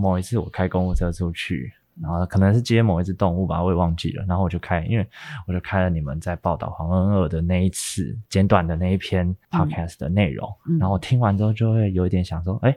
[0.00, 1.72] 某一次我开公务车出去。
[2.00, 4.24] 然后可能是接某一只动物吧，我也忘记了。
[4.26, 5.06] 然后我就开，因为
[5.46, 10.50] 我就开了你们在报道黄恩二的那一次简短的那一篇 podcast 的内容。
[10.78, 12.74] 然后我听完之后就会有一点想说，哎，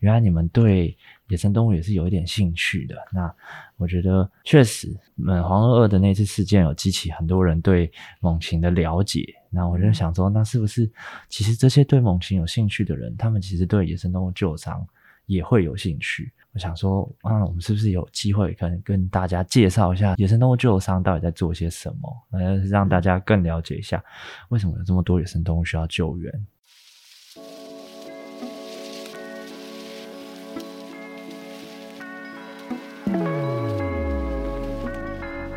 [0.00, 0.94] 原来你们对
[1.28, 2.96] 野生动物也是有一点兴趣的。
[3.10, 3.32] 那
[3.78, 4.94] 我觉得确实，
[5.26, 7.90] 嗯，黄恩二的那次事件有激起很多人对
[8.20, 9.24] 猛禽的了解。
[9.48, 10.90] 那我就想说，那是不是
[11.30, 14.86] 其实这些对猛禽有兴趣的人，他们其实对野生动物救伤
[15.26, 16.32] 也会有兴趣？
[16.52, 24.02] 我想说，啊，我们是不是有机会可能跟大家介绍一下野生动物救伤到底在做些什么，呃，让大家更了解一下
[24.48, 26.46] 为什么有这么多野生动物需要救援。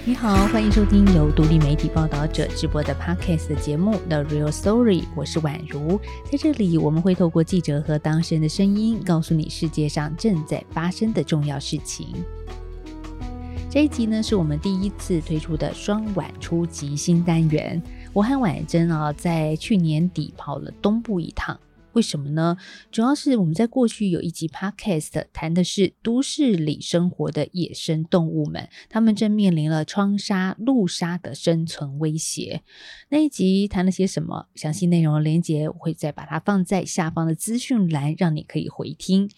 [0.09, 6.01] 你好，欢迎收听由独立媒体报道者直播的 Podcast 节目《The Real Story》，我是宛如。
[6.31, 12.07] 在这里，我们会透过记者和当事人的声音，告诉你世界上正在发生的重要事情。
[13.69, 17.79] 这一集呢，是我们第一次推出的双晚初级新单元。
[18.11, 21.55] 我和婉珍啊，在去年底跑了东部一趟。
[21.93, 22.55] 为什么呢？
[22.91, 32.61] 主要是我们在过去有一集 podcast 谈的是都市里生活的野生动物们，他们正面临了窗杀、路杀的生存威胁。
[33.09, 34.47] 那一集谈了些什么？
[34.53, 39.29] 详细内容的连接我会再把它放在下方的资讯栏，让你可以回听。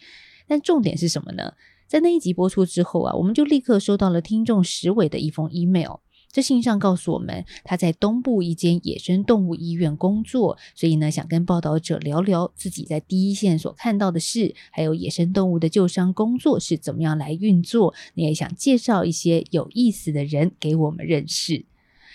[0.47, 1.53] 但重点是什么呢？
[1.87, 5.99] 在那一集播出之后啊，我们就立刻收到了听众石伟的一封 email。
[6.31, 17.93] 这信上告诉我们，他在东部一间野生动物医院工作，所以呢，想跟报道者聊聊自己在第一线所看到的事，还有野生动物的救伤工作是怎么样来运作。
[18.13, 21.65] 你也想介绍一些有意思的人给我们认识，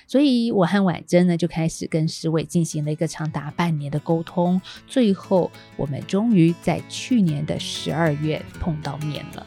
[0.06, 9.46] 所以我和婉珍呢就开始跟石伟进行了一个长达半年的沟通，最后我们终于在去年的十二月碰到面了。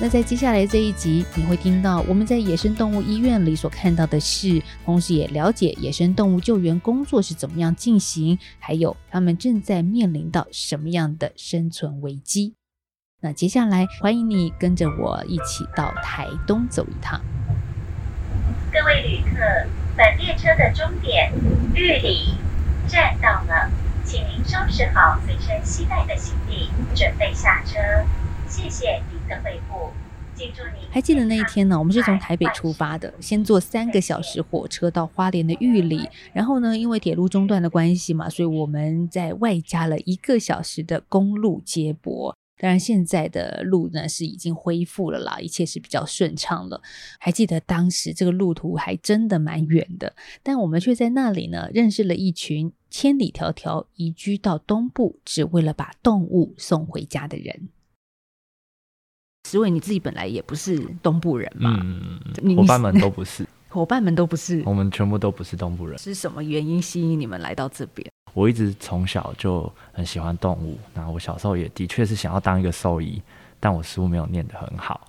[0.00, 12.54] 那在接下来这一集，你会听到我们在野生动物医院里所看到的事，同时也了解野生动物救援工作是怎么样进行，还有他们正在面临到什么样的生存危机。
[13.20, 17.20] 那接下来，欢迎你跟着我一起到台东走一趟。
[18.72, 19.38] 各位旅客，
[19.96, 21.32] 本列车的终点
[21.72, 22.34] 玉里
[22.88, 23.70] 站到了，
[24.04, 27.78] 请您收拾好随身携带的行李，准备下车。
[28.48, 29.00] 谢谢
[30.90, 31.78] 还记得那一天呢？
[31.78, 42.36] 我们是从台北出发的，先坐三个小时火车到花莲的玉里，然后呢，因为铁路中断的关系嘛，所以我们在外加了一个小时的公路接驳。
[42.58, 46.80] 当然，现在的路呢是已经恢复了啦，一切是比较顺畅了。
[47.18, 57.68] 还记得当时这个路途还真的蛮远的，但我们却在那里呢认识了一群千里迢迢移居到东部，只为了把动物送回家的人。
[59.54, 61.78] 石伟，你自己本来也不是东部人嘛？
[61.80, 65.96] 嗯，伙伴们都不是， 伙伴们都不是，我们全部都不是东部人。
[65.96, 68.10] 是什么原因吸引你们来到这边？
[68.32, 73.22] 我一直从小就很喜欢动物，然后我小时候也的确是想要当一个兽医，
[73.60, 75.06] 但我书没有念得很好，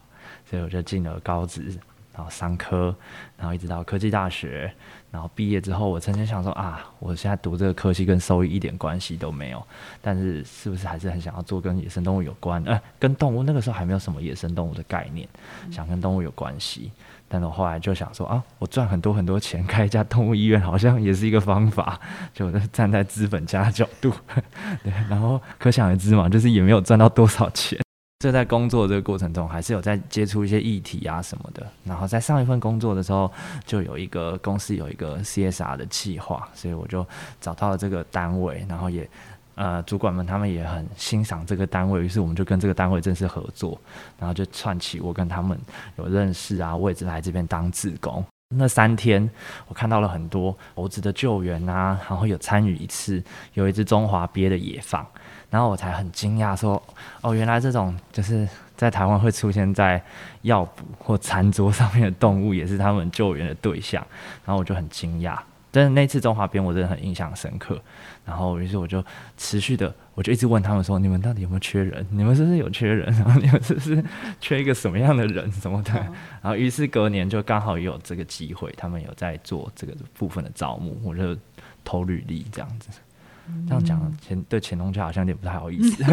[0.48, 1.76] 所以我就进了高职，
[2.14, 2.96] 然后商科，
[3.36, 4.72] 然后一直到科技大学。
[5.16, 9.66] 然后毕业之后，我曾经想说啊，我现在读这个科系跟收益一点关系都没有，
[10.02, 12.62] 但是是不是还是很想要做跟野生动物有关？
[12.66, 15.26] 呃，跟动物那个时候还没有什么野生动物的概念，
[15.72, 16.92] 想跟动物有关系。
[17.30, 21.98] 但是我后来就想说啊，我赚很多很多钱开一家动物医院，好像也是一个方法。
[22.34, 24.12] 就站在资本家的角度，
[24.84, 27.85] 对，然后可想而知嘛，就是也没有赚到多少钱。
[28.20, 31.66] 这在工作这个过程中，还是有在接触一些议题啊什么的。
[31.84, 33.32] 然后在上一份工作的时候，
[33.66, 37.06] 就有一个公司有一个 CSR 的计划，所以我就
[37.42, 39.08] 找到了这个单位，然后也
[39.56, 43.80] 呃主管们他们也很欣赏这个单位，于是我们就跟这个单位正式合作，
[44.18, 45.60] 然后就串起我跟他们
[45.98, 48.26] 有认识啊，我也来这边当志工。
[48.50, 49.28] 那三天
[49.68, 53.22] 我看到了很多猴子的救援啊，然后有参与一次
[53.54, 55.06] 有一只中华鳖的野放。
[55.50, 56.82] 然后我才很惊讶，说
[57.22, 60.02] ：“哦，原来这种就是在台湾会出现在
[60.42, 64.06] 药补或餐桌上面的动物，也是他们救援的对象。”
[64.46, 65.40] 然后我就很惊讶。
[65.72, 67.82] 但是那次中华鳖我真的很印象深刻。
[68.26, 69.04] 然后于是我就
[69.38, 72.06] 持续的，我就一直问他们说：“你们到底有没有缺人？
[72.12, 73.06] 你们是不是有缺人？
[73.14, 74.04] 然后你们是不是
[74.42, 75.92] 缺一个什么样的人什么的？”
[76.42, 81.38] 然后于是隔年就刚好有这个机会，他们有在做这个部分的招募，我就
[81.84, 82.90] 投履历这样子。
[83.68, 86.04] 这样讲，前对前东家好像有点不太好意思。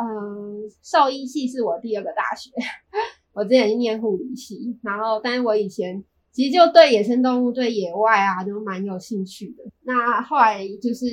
[0.00, 2.50] 嗯，兽医系是我第二个大学，
[3.34, 6.02] 我之前是念护理系，然后但是我以前
[6.32, 9.64] 其实就对野生动物、对野外啊都蛮有兴趣的。
[9.82, 11.06] 那后来就是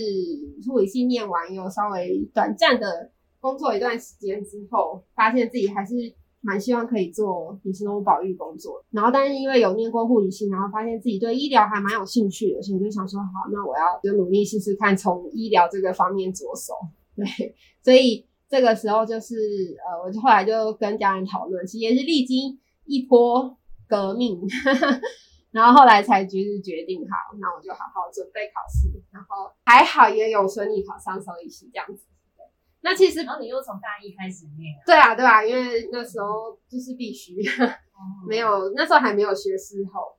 [0.68, 5.96] 护理系念完，有稍微短暂的工作一段时间之后，发现自己还是
[6.42, 8.84] 蛮希望可以做野生动物保育工作。
[8.92, 16.74] 然后，但是因为有念过护理系，然后发现自己对医疗还蛮有兴趣的，所以就想说，好，那我要就努力试试看，从医疗这个方面着手。
[17.16, 17.26] 对，
[17.82, 19.36] 所以这个时候就是
[19.88, 23.58] 呃，我就后来就跟家人讨论，其实也是历经一波
[23.96, 24.40] 革命。
[25.52, 32.06] 然后后来才就是决定好，那我就好好准备考试，然后还好也有顺利考上兽医系这样子。
[32.82, 37.38] 那其实，然后你又从大一开始念，对啊，对啊，因为那时候就是必须，
[38.28, 40.15] 没有那时候还没有学士后。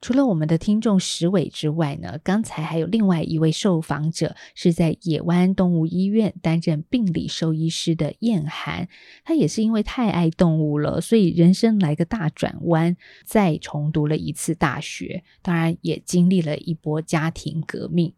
[0.00, 8.88] 除了我们的听众石伟之外呢，刚才还有另外一位受访者是在野湾动物医院担任病理兽医师的燕涵。
[9.24, 15.22] 他也是因为太爱动物了，所以人生来个大转弯，再重读了一次大学。
[15.42, 18.14] 当然，也经历了一波家庭革命。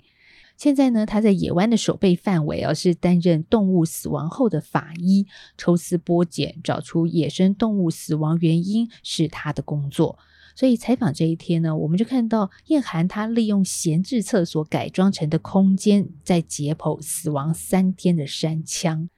[0.56, 5.26] 现在呢，他在野湾的守备范围而是担任动物死亡后的法医，
[5.58, 10.20] 抽丝剥茧，找出野生动物死亡原因是他的工作。
[10.54, 19.08] 所以采访这一天呢，我们就看到燕涵他利用闲置厕所改装成的空间，在解剖死亡三天的山枪。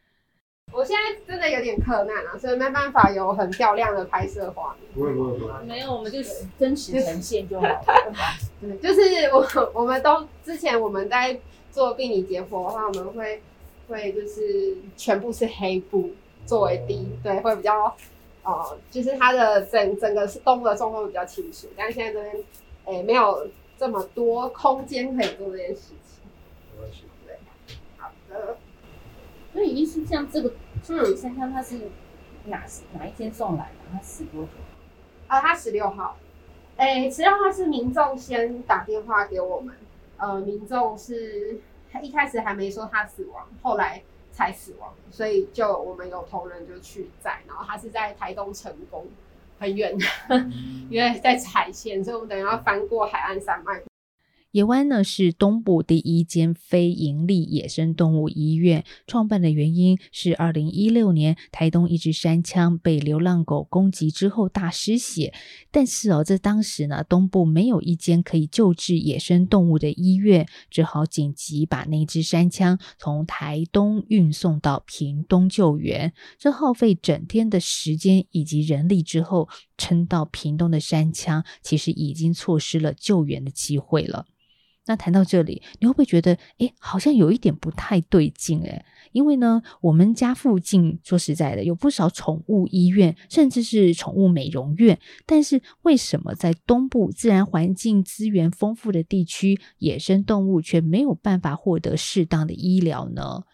[0.73, 4.89] 我现在真的有点困难了，所以没办法有很漂亮的拍摄画面。
[4.95, 6.19] 不会不会不会，没有，我们就
[6.59, 7.81] 真实呈现就好了。
[8.61, 11.39] 对，就是我我们都之前我们在
[11.71, 13.43] 做病理解剖的话，我们会
[13.89, 16.11] 会就是全部是黑布
[16.45, 17.95] 作为底，对，会比较。
[18.45, 22.45] 哦，就是它的整整个是动物的状况比较清楚，但是现在这边
[22.85, 23.49] 诶没有
[23.79, 26.29] 这么多空间可以做这件事情。
[26.75, 27.05] 没关系。
[27.27, 27.39] 对，
[27.97, 28.59] 好的。
[29.53, 30.53] 所以意思像这个，
[30.89, 31.91] 嗯，三枪他是
[32.45, 32.63] 哪
[32.93, 33.91] 哪一天送来的？
[33.91, 34.51] 他死多久？
[35.27, 36.19] 啊，他十六号。
[36.77, 39.75] 诶，十六号是民众先打电话给我们，
[40.19, 41.61] 呃，民众是
[42.03, 44.03] 一开始还没说他死亡，后来。
[44.35, 49.07] 才死亡，所以就我们有同仁就去载，然后他是在台东成功，
[49.61, 49.97] 很远，
[50.91, 53.81] 因为在彩线，所以我们等于要翻过海岸山脉。
[54.55, 65.35] 野湾呢是东部第一间非营利野生动物医院，创办的原因是二零一六年台东一只山羌被流浪狗攻击之后大失血，
[65.73, 76.13] 但是哦，在当时呢，东部没有一间可以救治野生动物的医院，只好紧急把那只山羌从台东运送到屏东救援。
[76.39, 84.27] 这耗费整天的时间以及人力之后，撑到屏东的山羌其实已经错失了救援的机会了。
[84.87, 88.63] 那谈到这里，你会不会觉得，哎，好像有一点不太对劲？
[88.63, 103.45] 哎，因为呢，我们家附近说实在的，有不少宠物医院，甚至是宠物美容院，但是为什么在东部自然环境资源丰富的地区，野生动物却没有办法获得适当的医疗呢？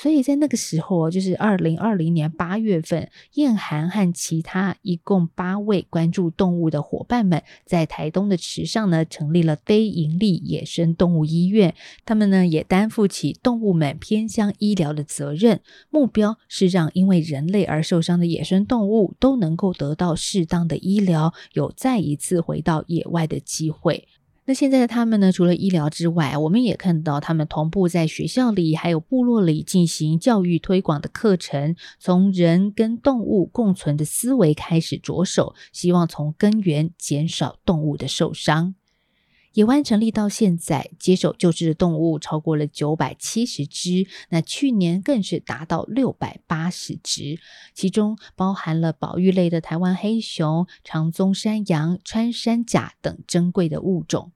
[0.00, 11.74] 所以在那个时候就是二零二零年八月份，燕涵和其他一共八位关注动物的伙伴们，在台东的池上呢，成立了非营利野生动物医院。
[12.04, 15.60] 他们呢，也担负起动物们偏向医疗的责任，
[15.90, 24.06] 目标是让因为人类而受伤的野生动物都能够得到适当的医疗，有再一次回到野外的机会。
[24.48, 25.30] 那现在的他们呢？
[25.30, 38.74] 除了医疗之外，我们也看到他们同步在学校里还有部落里进行教育推广的课程，从人跟动物共存的思维开始着手，希望从根源减少动物的受伤。
[39.52, 47.38] 野湾成立到现在，接手救治的动物超过了九百七十只，那去年更是达到六百八十只，
[47.74, 54.32] 其中包含了保育类的台湾黑熊、长鬃山羊、穿山甲等珍贵的物种。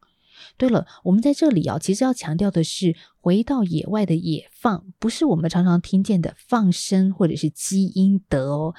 [0.57, 8.75] 对了，我们在这里啊，其实要强调的是，回到野外的野放，不是我们常常听见的放生或者是基因德哦。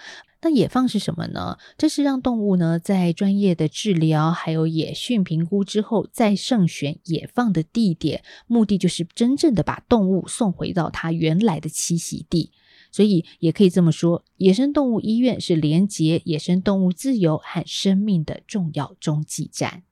[0.45, 1.57] 那野放是什么呢？
[1.77, 12.51] 这是让动物呢，在专业的治疗还有野训评估之后，再胜选野放的地点，目的就是真正的把动物送回到它原来的栖息地。
[12.91, 19.83] 所以也可以这么说，野生动物医院是连接野生动物自由和生命的重要中继站。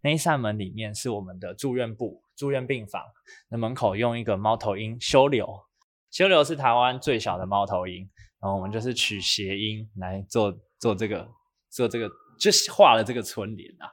[0.00, 3.02] 那一扇门里面是我们的住院部、住院病房。
[3.48, 5.66] 那门口用一个猫头鹰修柳，
[6.10, 8.08] 修柳是台湾最小的猫头鹰。
[8.40, 11.28] 然后我们就是取谐音来做做这个
[11.68, 13.90] 做这个，就是画了这个春联啊。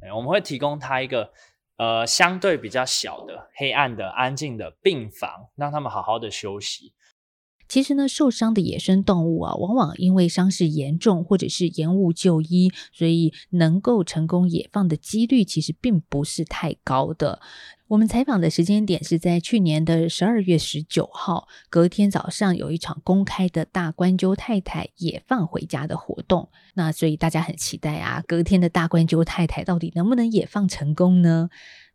[0.00, 1.32] 对，我们会提供他一个
[1.76, 6.94] 呃相对比较小的、黑暗的、安静的病房，让他们好好的休息。
[7.70, 17.40] 其实呢，受伤的野生动物啊，往往因为伤势严重或者是延误就医，所以能够成功野放的几率其实并不是太高的。
[17.86, 31.48] 我们采访的时间点是在去年的十二月十九号，隔天早上有一场公开的大关鸠太太野放回家的活动，那所以大家很期待啊，隔天的大关鸠太太到底能不能野放成功呢？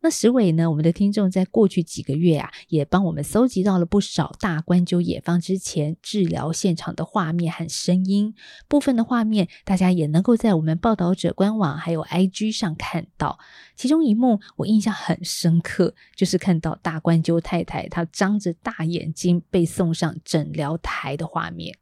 [0.05, 0.69] 那石伟呢？
[0.69, 8.35] 我们的听众在过去几个月啊，也帮我们搜集到了不少大关鸠野放之前治疗现场的画面和声音。
[8.67, 13.39] 部分的画面，大家也能够在我们报道者官网还有 IG 上看到。
[13.75, 21.75] 其中一幕我印象很深刻，就是看到大关鸠太太她张着大眼睛被送上诊疗台的画面。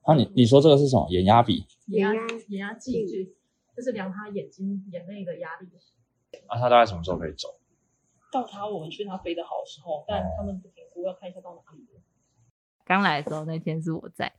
[0.00, 1.06] 啊，你你说这个是什么？
[1.10, 1.66] 眼压笔？
[1.88, 2.14] 眼压
[2.48, 3.04] 眼压计，
[3.76, 5.68] 就是量他眼睛眼内的压力。
[6.46, 7.48] 啊，他大概什么时候可以走？
[8.32, 11.84] 到他我们去他飞得好的时候，但他们不评估，要看一下到哪里。
[12.84, 14.32] 刚来的时候那天是我在，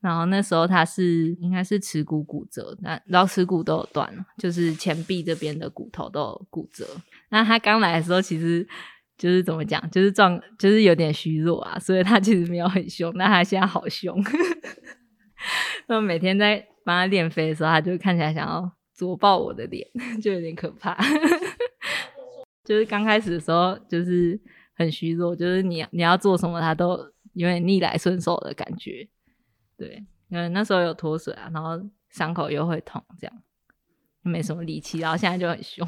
[0.00, 6.86] 然后那时候他是应该是耻骨骨折，那然后耻骨都有断了，就是前臂这边的骨头都有骨折。
[7.30, 8.64] 那他刚来的时候其实
[9.18, 13.12] 就是怎么讲，就是状就是有点虚弱啊，所以他其实没有很凶。
[13.14, 14.16] 那他现在好凶，
[15.88, 18.72] 那每天在帮他练飞的时候，他就看起来想要。
[19.02, 19.84] 啄爆我的脸，
[20.22, 20.96] 就有点可怕。
[22.62, 24.40] 就是刚开始的时候，就是
[24.74, 26.96] 很虚弱，就是你你要做什么，他都
[27.32, 29.08] 有点逆来顺受的感觉。
[29.76, 31.70] 对，因为那时候有脱水啊，然后
[32.10, 33.42] 伤口又会痛，这样
[34.22, 35.84] 没什么力气，然后现在就很凶。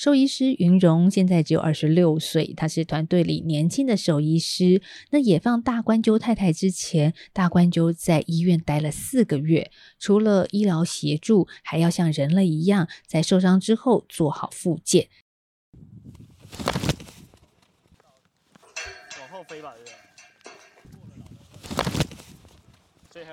[0.00, 4.80] 兽医师云荣现在只有二十六岁，他是团队里年轻的兽医师。
[5.10, 15.08] 那野放大关鸠太太之前，大关鸠在医院待了四个月，除了医疗协助，还要像人类一样，在受伤之后做好复健。
[19.18, 19.74] 往后飞吧，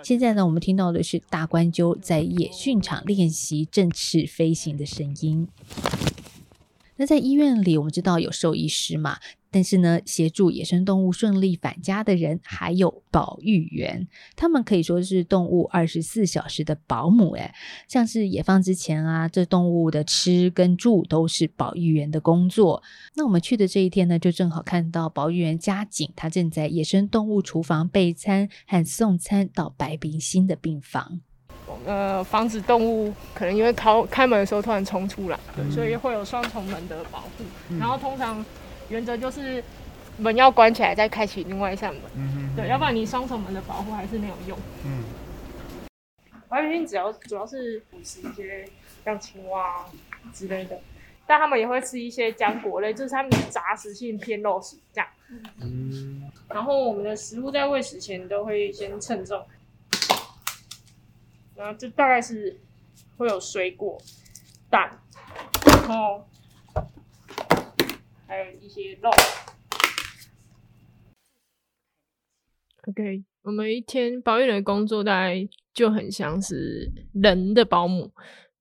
[0.01, 5.47] 现在呢，我们听到的是大关鸠在野训场练习振翅飞行的声音。
[6.97, 9.17] 那在医院里，我们知道有兽医师嘛，
[9.51, 17.31] 但是呢，协助野生动物顺利返家的人还有保育员，他们可以说是动物二十四小时的保姆。
[17.31, 17.53] 诶，
[17.87, 22.81] 像是野放之前啊，这动物的吃跟住都是保育员的工作。
[23.15, 31.19] 那我们去的这一天呢，就正好看到保育员加井，他正在野生动物厨房备餐和送餐到白冰心的病房。
[31.85, 37.43] 呃，防止动物可能因为开开门的时候突然冲出来，对所以会有双重门的保护。
[37.79, 38.43] 然后通常
[38.89, 39.63] 原则就是
[40.17, 44.57] 门要关起来再开启另外一扇门，对，要不然你双重门的保护还是没有用。
[44.85, 45.03] 嗯，
[46.47, 48.67] 白羽星只要主要是捕食一些
[49.03, 49.85] 像青蛙
[50.33, 50.79] 之类的，
[51.27, 55.07] 但他们也会吃一些浆果类，就是他们的杂食性偏肉食这样。
[55.61, 59.43] 嗯，然后我们的食物在喂食前都会先称重。
[61.55, 62.59] 然后这大概是
[63.17, 63.97] 会有水果、
[64.69, 64.99] 蛋，
[65.65, 66.27] 然后
[68.27, 69.09] 还有一些肉。
[72.87, 78.11] OK，我们一天保育员的工作大概就很像是人的保姆，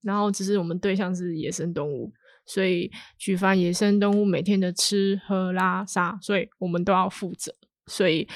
[0.00, 2.12] 然后只是我们对象是野生动物，
[2.46, 7.54] 所以举凡野生动物每天的吃喝拉撒，所以我们都要负责。
[7.86, 8.26] 所以，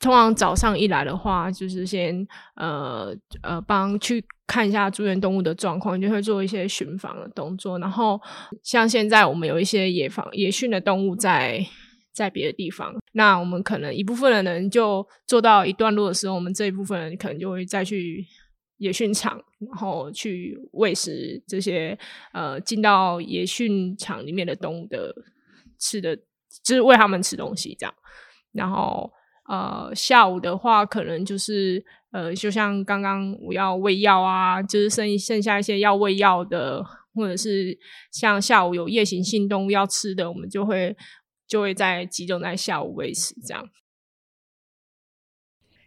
[0.00, 7.78] 通常早上一来的话，就是先呃呃帮去看一下住院动物的状况，就会做一些巡访的动作。
[7.78, 8.20] 然后，
[8.62, 11.64] 像现在我们有一些野放野训的动物在
[12.12, 18.24] 在别的地方，那我们可能一部分的人就做到一段路的时候，我们这一部分人可能就会再去
[18.76, 21.98] 野训场，然后去喂食这些
[22.32, 25.12] 呃进到野训场里面的动物的
[25.78, 26.16] 吃的，
[26.64, 27.94] 就是喂他们吃东西这样。
[28.52, 29.12] 然后，
[29.48, 37.78] 呃，下午的话，可能就是，呃，就像刚刚我要喂药啊，就是剩剩下一些要喂药的，或者是
[38.12, 40.94] 像下午有夜行性动物要吃的，我们就会
[41.46, 43.70] 就会在集中在下午喂食这样。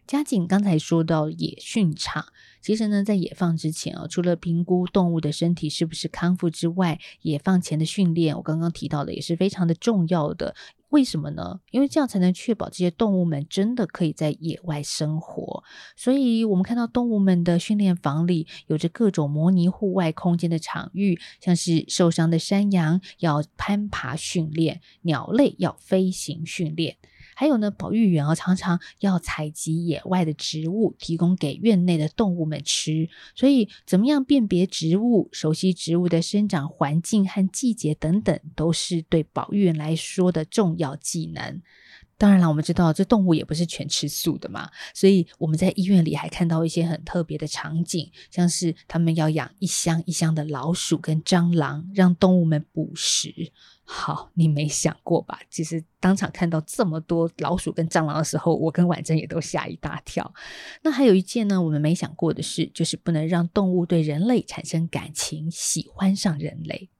[0.07, 2.25] 嘉景刚才说到野训场，
[2.61, 10.55] 其实呢，在野放之前啊，除了评估动物的身体是不是康复之外，野放前的训练，我刚刚提到的也是非常的重要的。
[10.91, 11.59] 为什么呢？
[11.71, 15.63] 因为这样才能确保这些动物们真的可以在野外生活。
[15.95, 26.97] 所以，我们看到动物们的训练房里有着各种模拟户外空间的场域，像是受伤的山羊要攀爬训练，鸟类要飞行训练。
[27.41, 33.09] 还有呢，保育员啊，常常要采集野外的植物，提供给院内的动物们吃。
[33.33, 41.63] 所以，怎么样辨别植物、熟悉植物的生长环境和季节等等，都是对保育员来说的重要技能。
[42.21, 53.51] 当然了，我们知道这动物也不是全吃素的嘛，所以我们在医院里还看到一些很特别的场景，像是他们要养一箱一箱的老鼠跟蟑螂，让动物们捕食。
[53.83, 55.39] 好，你没想过吧？
[55.49, 60.31] 其实当场看到这么多老鼠跟蟑螂的时候，我跟婉珍也都吓一大跳。
[60.83, 66.91] 那还有一件呢，我们没想过的事，就是不能让动物对人类产生感情，喜欢上人类。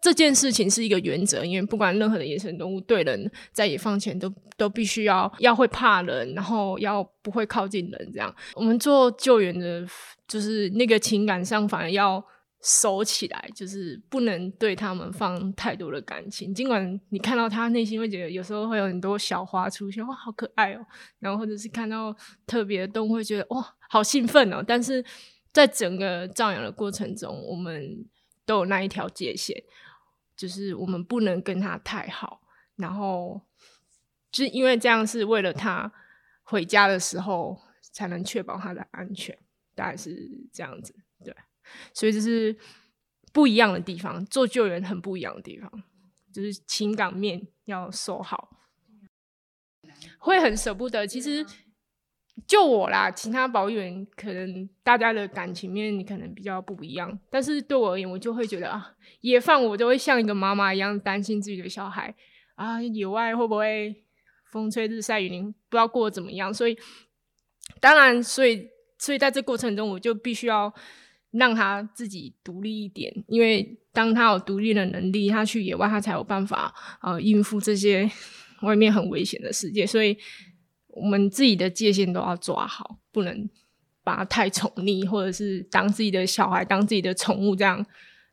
[0.00, 8.10] 这件事情是一个原则，因为不管任何的野生动物对人在野放前都都必须要要会怕人，然后要不会靠近人。
[8.12, 9.86] 这样，我们做救援的，
[10.26, 12.24] 就是那个情感上反而要。
[12.62, 16.54] 收起来，就是不能对他们放太多的感情。
[16.54, 20.84] 尽管你看到他内心会觉得，有时候会有很多小花出现，哇，好可爱哦。
[21.20, 22.14] 然后或者是看到
[22.46, 24.62] 特别的动物，会觉得哇，好兴奋哦。
[24.62, 25.02] 但是
[25.54, 28.04] 在整个照养的过程中，我们
[28.44, 29.56] 都有那一条界限，
[30.40, 32.40] 就是我们不能跟他太好。
[32.76, 33.38] 然后，
[34.32, 35.92] 就是因为这样是为了他
[36.42, 37.60] 回家的时候
[37.92, 39.38] 才能确保他的安全，
[39.74, 41.36] 大概是这样子，对。
[41.92, 42.56] 所以这是
[43.34, 45.70] 不一样的地方，做救援很不一样的地方，
[46.32, 48.56] 就是情感面要收好，
[50.18, 51.06] 会很舍不得。
[51.06, 51.44] 其实
[52.46, 62.14] 就我啦，其他保育员可能大家的感情面你可能比较不一样，但是对我而言，我就会觉得啊，野放我都会像一个妈妈一样担心自己的小孩
[62.54, 64.04] 啊，野外会不会
[64.50, 66.52] 风吹日晒雨淋，不知道过得怎么样。
[66.52, 66.76] 所以
[67.80, 68.68] 当然，所以
[68.98, 70.72] 所以在这过程中，我就必须要。
[71.32, 78.10] 让他自己独立一点，因为当他有独立的能力，他去野外，他才有办法呃应付这些
[78.62, 79.86] 外面很危险的世界。
[79.86, 80.18] 所以，
[81.00, 83.48] 我们自己的界限都要抓好，不能
[84.04, 87.84] 把它太宠溺，或者是当自己的小孩、当自己的宠物这样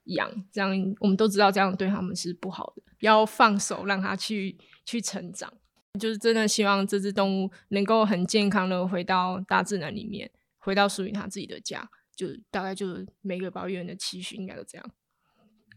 [0.06, 0.30] 养。
[0.52, 2.84] 这样我们都知道，这样对他们是不好的。
[3.00, 5.52] 要放手，让它去去成长。
[6.00, 11.90] 就是真的希望这只动物能够很健康的回到大自然里面，回到属于它自己的家。
[12.16, 14.92] 就大概就是每个保育员的期许应该都这样，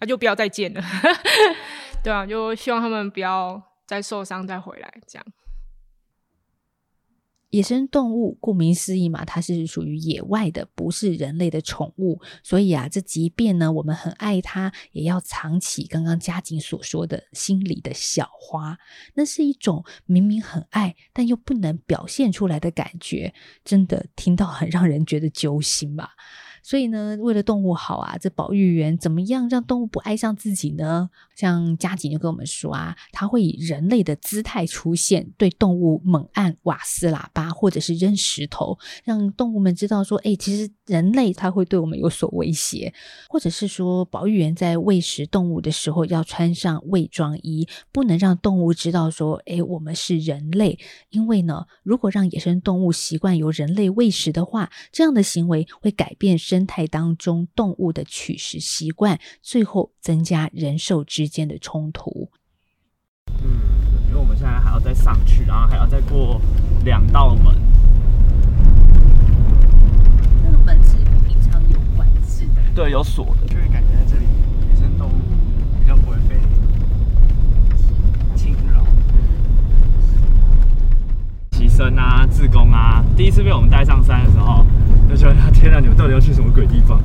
[0.01, 0.83] 那就不要再见了，
[2.03, 5.27] 对啊，就希望他们不要再受伤再回来这样。
[7.51, 12.21] 野生动物顾名思义嘛，它是属于野外的，不是人类的宠物。
[12.43, 18.79] 所以啊，这即便呢我们很爱它，也要藏起刚刚嘉景所说的心里的小花。
[19.15, 26.11] 那是一种明明很爱，但又不能表现出来的感觉，真的听到很让人觉得揪心吧。
[26.63, 31.11] 所以呢，为了动物好啊，这保育员怎么样让动物不爱上自己呢？
[31.35, 42.93] 像嘉景就跟我们说啊，他会以人类的姿态出现，对动物猛按瓦斯喇叭，或者是扔石头，让动物们知道说，哎，其实人类他会对我们有所威胁，
[43.29, 56.39] 或者是说，保育员在喂食动物的时候要穿上伪装衣，不能让动物知道说，哎，我们是人类，因为呢，如果让野生动物习惯由人类喂食的话，这样的行为会改变。
[56.51, 62.29] 生态当中动物的取食习惯，最后增加人兽之间的冲突。
[63.41, 63.61] 嗯，
[64.09, 66.41] 因为我们现在还要再上去，然后还要再过
[66.85, 67.55] 两道门。
[70.43, 70.97] 那个门是
[71.29, 74.25] 平常有管制的，对，有锁的，就会感觉在这里
[74.69, 75.13] 野生动物
[75.81, 76.35] 比较不会被
[78.35, 78.85] 侵扰。
[81.99, 84.67] 啊，自工啊，第一次被我们带上山的时候。
[85.09, 87.01] 就觉得 天啊，你们到底要去什么鬼地方？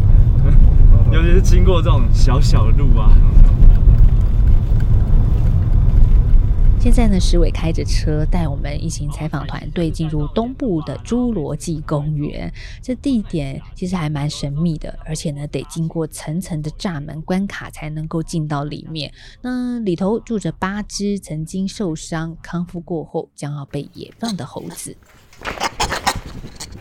[1.11, 3.09] 尤其是经过这种小小的路啊。
[6.85, 12.53] 现在呢，石伟开着车带我们一行采访团队进入东部的侏罗纪公园。
[12.79, 19.11] 这地点其实还蛮神秘的，而且呢，得经过层层的栅门关卡才能够进到里面。
[19.41, 24.95] 那里头住着八只曾经受伤、康复过后将要被野放的猴子。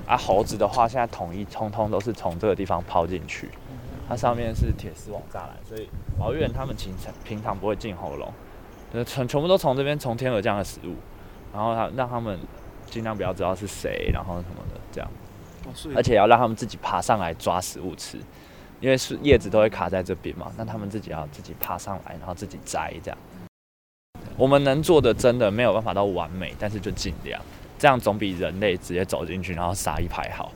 [0.05, 3.49] 啊，猴子的话，现在统一通通都是从这个地方抛进去，
[4.07, 5.89] 它上面是铁丝网栅栏，所以
[6.19, 8.31] 保育员他们平常平常不会进喉咙，
[8.95, 10.95] 呃，全全部都从这边从天而降的食物，
[11.53, 12.39] 然后他让他们
[12.87, 15.11] 尽量不要知道是谁，然后什么的这样，
[15.97, 18.17] 而且要让他们自己爬上来抓食物吃，
[18.79, 23.19] 因为是叶子都会卡在这边嘛，那他们自己要自己爬上来，然后自己摘这样。
[24.37, 27.43] 我们能做的真的没有办法到完美，但是就尽量。
[27.77, 30.53] 这样总比人类直接走进去，然后撒一排好。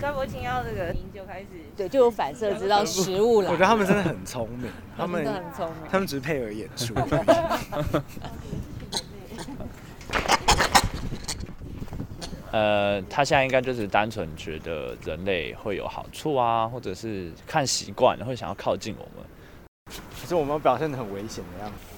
[0.00, 3.50] 该不会听到这个音就开始，对，就有反射知道食物了。
[3.50, 6.94] 我觉得他们真的很聪明，他们真的很聪明，他们只是配合演出。
[12.52, 19.24] 呃，他现在应该就是单纯觉得人类会有好处啊，或者是看习惯了会想要靠近我们。
[20.20, 21.89] 可是我们表现的很危险的样子。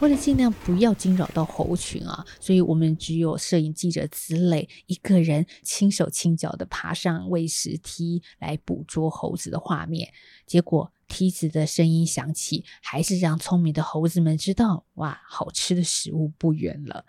[0.00, 10.12] 为了尽量不要惊扰到猴群啊，所以我们只有摄影记者子磊一个人轻手轻脚的爬上喂食梯来捕捉猴子的画面。
[10.46, 17.06] 结果梯子的声音响起，还是让聪明的猴子们知道，哇，好吃的食物不远了。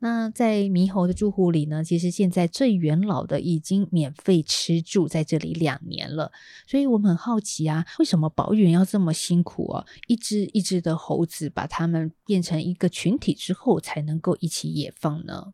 [0.00, 6.30] 那在猕猴的住户里呢，其实现在最元老的已经免费吃住在这里两年了，
[6.68, 9.84] 所以我们很好奇啊，为什么保育员要这么辛苦哦？
[10.06, 15.52] 一只一只的猴子把它们变成一个群体之后，才能够一起野放呢？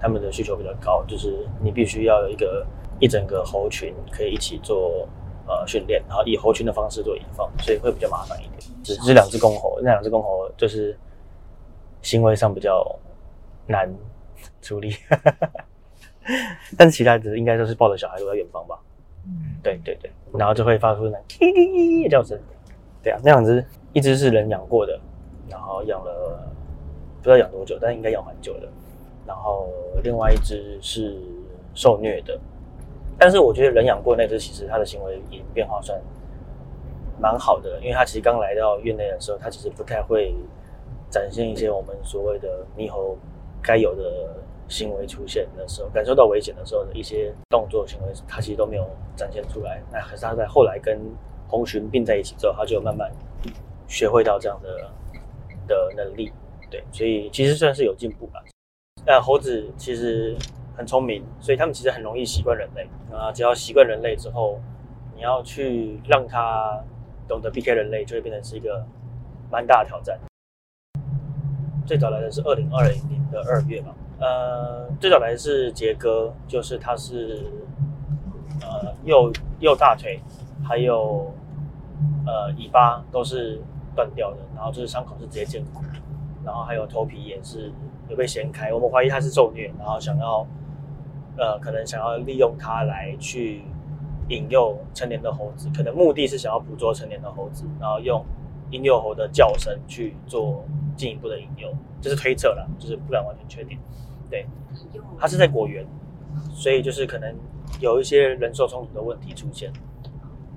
[0.00, 2.64] 他们的需求比较高，就是你必须要有一个
[3.00, 5.08] 一整个猴群可以一起做
[5.48, 8.70] 呃训练，然后以猴群的方式做野放，所以会比较麻烦一点。
[8.84, 10.96] 只是两只公猴，那两只公猴就是
[12.00, 12.96] 行为上比较。
[13.66, 13.92] 难
[14.60, 14.94] 处理，
[16.76, 18.78] 但是其他的应该都是抱着小孩都在远方吧？
[19.26, 22.38] 嗯，对对对，然后就会发出那叽叽叫声。
[23.02, 24.98] 对啊，那两只一只是人养过的，
[25.48, 26.46] 然后养了
[27.18, 28.68] 不知道养多久，但应该养蛮久的。
[29.26, 29.68] 然后
[30.02, 31.18] 另外一只是
[31.74, 32.38] 受虐的，
[33.18, 35.98] 但是我觉得人养过那只，其实它的行为已经变化算
[37.18, 40.34] 蛮好的，因为它其实刚来到院内的时候，它其实不太会
[41.08, 43.16] 展现一些我们所谓的猕猴。
[43.64, 44.36] 该有的
[44.68, 49.82] 行为出现的时候，感受到危险的时候的一些动作行为，他其实都没有展现出来。
[49.90, 51.00] 那可是他在后来跟
[51.48, 53.10] 红鲟并在一起之后，他就慢慢
[53.88, 54.90] 学会到这样的
[55.66, 56.30] 的能力。
[56.70, 58.42] 对，所以其实算是有进步吧。
[59.06, 60.36] 那猴子其实
[60.76, 62.86] 很聪明，所以他们其实很容易习惯人类。
[63.14, 64.58] 啊，只要习惯人类之后，
[65.14, 66.82] 你要去让他
[67.28, 68.84] 懂得避开人类，就会变成是一个
[69.50, 70.18] 蛮大的挑战。
[71.86, 77.44] 最早来的是二零二零年的二月吧，呃，最早来是杰哥，就是他是
[78.62, 80.20] 呃右右大腿
[80.62, 81.32] 还有
[82.24, 83.60] 呃尾巴都是
[83.96, 85.82] 断掉的，然后就是伤口是直接见骨，
[86.44, 87.72] 然后还有头皮也是
[88.08, 90.46] 有被掀开，我们怀疑他是受虐，然后想要
[91.36, 93.64] 呃可能想要利用它来去
[94.28, 98.24] 引诱成年的猴子，可能目的是想要捕捉成年的猴子，然后用
[98.74, 100.64] 婴幼猴的叫声去做。
[100.96, 101.68] 进一步的引诱，
[102.00, 103.76] 这是推测了，就是不敢完全确定。
[104.30, 104.46] 对，
[105.18, 105.84] 它是在果园，
[106.52, 107.36] 所以就是可能
[107.80, 109.72] 有一些人兽冲突的问题出现，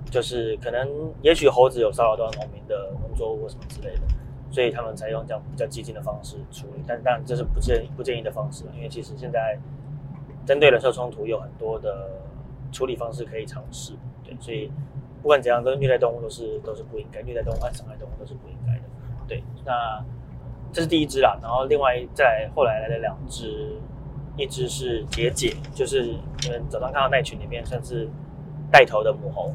[0.08, 4.02] 就是可能也许猴子有骚扰到农民的农作物或什么之类的，
[4.48, 6.84] 所以他们才用这样比较激进的方式处理。
[6.86, 9.58] 但当然这是不建不建议的方式，因为其实现在
[10.46, 12.08] 针对人兽冲突有很多的
[12.70, 13.94] 处理方式可以尝试。
[14.22, 14.70] 对，所以
[15.22, 18.82] 不管怎样，都虐待动物都是都是不应该，虐待动物和伤害动物都是不应该的。
[19.26, 20.04] 对，那。
[20.70, 23.80] 这是第一只啦，然后另外再后来来的两只，
[24.36, 26.02] 一只是杰姐，就是
[26.42, 28.06] 你们早上看到那群里面算是
[28.70, 29.50] 带头的母猴，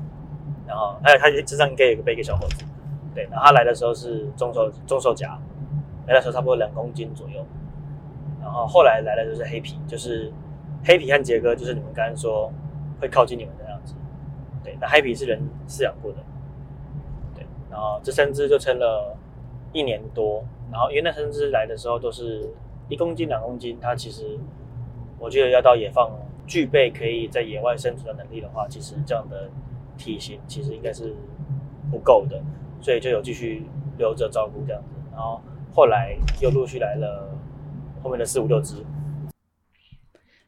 [0.66, 2.66] 然后还有它身上应该有个背个小猴子，
[3.14, 5.38] 对，然后它来的时候是中瘦中瘦夹，
[6.08, 7.46] 来的时候差不多两公斤左右，
[8.42, 10.34] 然后后来来的就是黑皮，就是
[10.84, 12.52] 黑皮和杰哥，就是你们刚刚说
[13.00, 13.63] 会靠近你们的，
[14.64, 16.18] 对，那黑皮是人饲养过的，
[17.36, 19.16] 对，然后这三只就撑了
[19.72, 20.44] 一年多。
[20.72, 22.50] 然后，因为那三只来的时候都是
[22.90, 24.40] 一公斤、两公斤，它其实
[25.20, 26.10] 我觉得要到野放，
[26.48, 29.50] 具备可以在野外生存的能力的话，其实这样的
[29.98, 31.14] 体型其实应该是
[31.92, 32.42] 不够的，
[32.82, 34.90] 所以就有继续留着照顾这样子。
[35.12, 35.40] 然后
[35.72, 37.30] 后来又陆续来了
[38.02, 38.78] 后面的四五六只。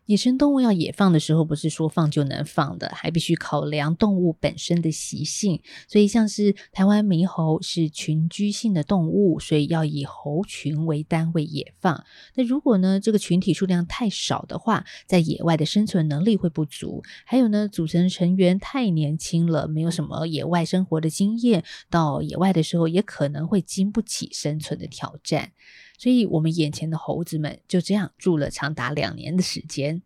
[0.05, 5.61] 野生动物要野放的时候，不是说放就能放的，还必须考量动物本身的习性。
[5.87, 12.03] 所以，像是台湾猕猴是群居性的动物，所以要以猴群为单位野放。
[12.35, 17.01] 那如果呢，这个群体数量太少的话，在野外的生存能力会不足。
[17.25, 25.51] 还有呢，组成成员太年轻了，没有什么野外生活的经验，到野外的时候也可能会经不起生存的挑战。
[25.97, 30.01] 所以，我们眼前的猴子们就这样住了长达两年的时间。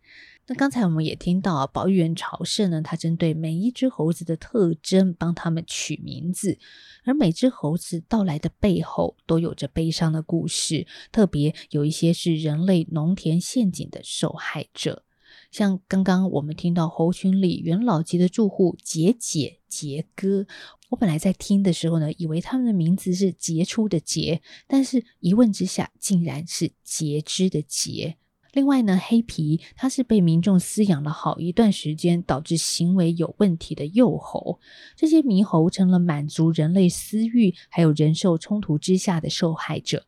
[0.47, 6.57] 那刚才我们也听到啊，保育员朝圣呢，他针对每一只猴子的特征帮他们取名字，
[7.03, 15.03] 而每只猴子到来的背后都有着悲伤的故事，特别有一些是人类农田陷阱的受害者。
[15.51, 20.47] 像刚刚我们听到猴群里元老级的住户杰姐、杰哥，
[20.89, 28.17] 我本来在听的时候呢，以为他们的名字是杰出的杰，但是一问之下，竟然是截肢的截。
[28.53, 34.59] 另外呢，黑皮它是被民众饲养了好一段时间，导致行为有问题的幼猴。
[34.95, 40.03] 这些猕猴成了满足人类私欲还有人兽冲突之下的受害者。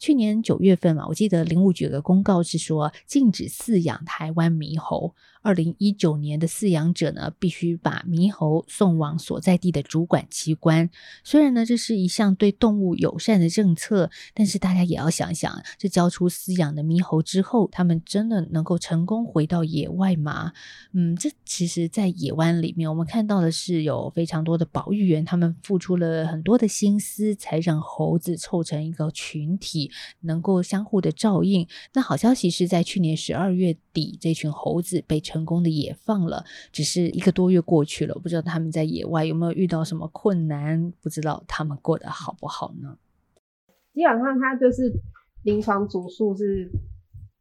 [0.00, 10.88] 去年九月份嘛，我记得林务局有个公告是说禁止饲养台湾猕猴，二零一九年的饲养者呢，必须把猕猴送往所在地的主管机关。
[11.24, 20.52] 虽然呢，这是一项对动物友善的政策，但是大家也要想想，这交出饲养的猕猴之后，他们真的能够成功回到野外吗？
[20.92, 31.66] 嗯，这其实，在野湾里面，我们看到的是有非常多的保育员，他们付出了很多的心思，才让猴子凑成一个群体，能够相互的照应。
[31.94, 42.98] 那好消息是在去年十二月底，这群猴子被成成功的野放了，只是一个多月过去了，不知道他们在野外有没有遇到什么困难，不知道他们过得好不好呢？
[43.94, 44.92] 基本上它就是
[45.44, 46.68] 临床主诉是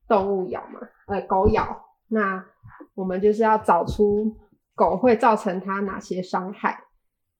[0.08, 1.86] 动物咬嘛，呃，狗咬。
[2.10, 2.46] 那
[2.94, 4.36] 我们就是要找出
[4.76, 6.80] 狗会造成它哪些伤害，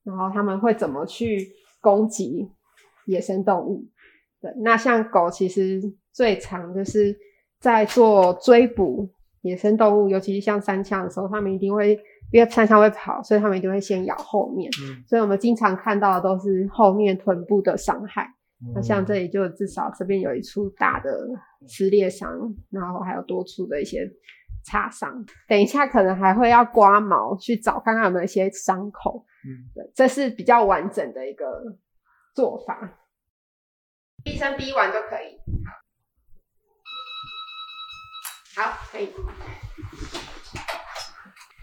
[0.04, 2.52] 然后他们会怎么去攻击
[3.06, 3.88] 野生动物。
[4.42, 7.16] 对，那像狗其实最常就是
[7.60, 9.10] 在做追捕
[9.48, 11.98] 野生动物，尤其是像山枪的时候，它们一定会
[12.32, 14.70] 因为山枪会跑，所以它们一定会先咬后面。
[14.82, 18.28] 嗯所以我们经常看到的都是后面臀部的伤害。
[18.74, 21.12] 那像这里就至少这边有一处大的
[21.68, 22.28] 撕裂伤，
[22.72, 24.10] 然后还有多处的一些
[24.66, 25.24] 擦伤。
[25.48, 29.24] 等一下可能还会要刮毛去找看看有没有一些伤口。
[29.46, 31.46] 嗯，对，这是比较完整的一个
[32.34, 33.00] 做法。
[34.26, 35.38] 医生逼完就可以。
[35.64, 35.72] 好，
[38.58, 39.14] 好，可以。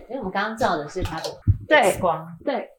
[0.09, 1.25] 因为我们刚刚照的是它的
[1.67, 2.71] 对光，对。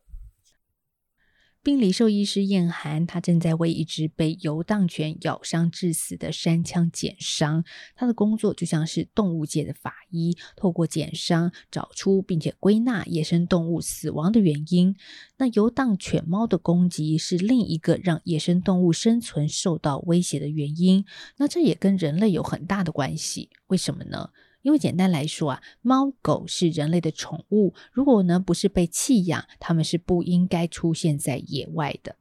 [1.65, 7.65] 病理兽医师燕涵，他正在为一只被游荡犬咬伤致死的山枪减伤。
[7.95, 14.95] 他的工作就像是动物界的法医，透过减伤找出并且归纳野生动物死亡的原因。
[15.37, 21.03] 那游荡犬猫的攻击是另一个让野生动物生存受到威胁的原因。
[21.37, 24.29] 那这也跟人类有很大的关系，为什么呢？
[24.65, 32.15] 因为简单来说啊，猫狗是人类的宠物，如果呢不是被弃养，它们是不应该出现在野外的。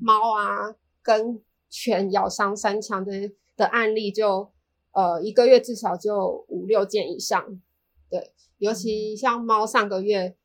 [0.00, 4.52] 猫啊跟犬咬伤山墙的的案例就，
[4.92, 7.60] 呃一个月至少就五六件以上。
[8.08, 10.36] 对，尤其像猫，上个月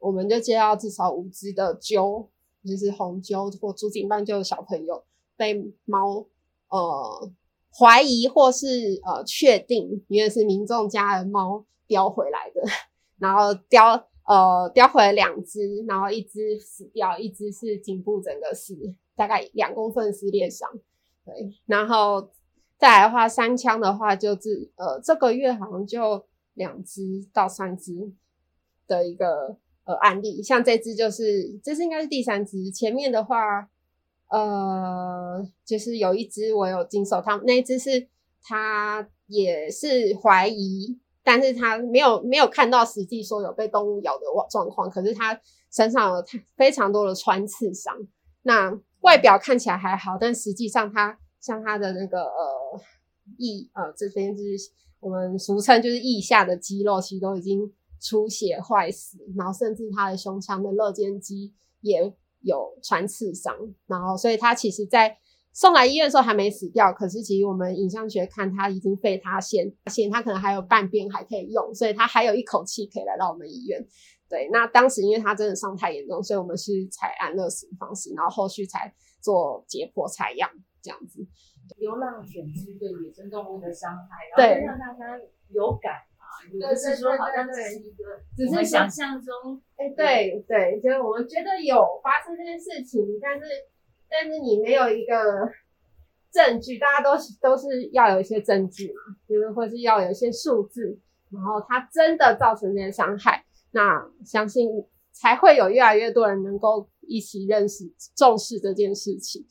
[0.00, 2.28] 我们就接到至少五只的揪，
[2.62, 5.02] 就是红揪或珠颈斑揪的小朋友
[5.34, 6.26] 被猫
[6.68, 7.32] 呃
[7.74, 12.62] 怀疑或是呃确定，因为是民众家的猫叼回来的，
[13.18, 13.94] 然后叼
[14.26, 18.74] 呃叼回来两只，然后一只死掉，一只是颈部整个是
[19.16, 20.68] 大概两公分撕裂伤，
[21.24, 22.30] 对，然后
[22.78, 28.12] 再来的话，三枪的话就是呃这个月好像就两只到三只
[28.86, 33.70] 的一个呃案例，像这只就是这是应该是第三只，前面的话。
[34.32, 38.08] 呃，就是有一只我有经手，他那只是
[38.42, 45.38] 他也是怀疑，但是他没有没有看到实际说有被动物咬的状况，可是他
[45.70, 46.24] 身上有
[46.56, 47.94] 非常多的穿刺伤，
[48.44, 52.80] 那外表看起来还好，但实际上他像他的那个呃
[53.36, 62.14] 腋呃这边就是我们俗称就是腋下的肌肉，其实都已经出血坏死，然后甚至他的胸腔的肋间肌也。
[62.42, 65.16] 有穿刺伤，然后所以他其实，在
[65.52, 73.84] 送来医院的时候还没死掉，可是其实我们影像学看他已经肺塌陷，现他可能还有半边还可以用，所以他还有一口气可以来到我们医院。
[74.28, 80.48] 对，那当时因为他真的伤太严重，所以我们是采安乐死方式，然后后续才做解剖采样
[80.82, 81.20] 这样子。
[81.76, 86.11] 流浪犬只对野生动物的伤害，然对后让大家有感嘛，
[86.52, 93.44] 也不是说好像只是一个只是想象中，哎、对对，就是我们觉得有发生这件事情，但是
[94.08, 95.48] 但是你没有一个
[96.30, 100.98] 证据，大家都是都是要有一些证据嘛，就是或是要有一些数字，
[101.30, 104.68] 然后它真的造成这些伤害，那相信
[105.12, 107.84] 才会有越来越多人能够一起认识、
[108.16, 109.44] 重视这件事情，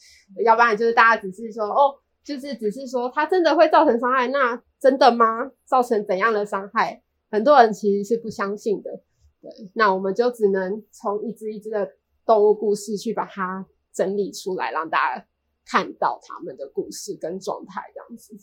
[0.43, 5.51] 要不然就是大家只是说哦，就是只是说它真的会造成伤害，那真的吗？
[5.65, 7.01] 造成怎样的伤害？
[7.29, 9.01] 很多人其实是不相信的。
[9.41, 11.89] 对，那我们就只能从一只一只的
[12.25, 15.25] 动物故事去把它整理出来，让大家
[15.65, 18.37] 看到他们的故事跟状态这样子。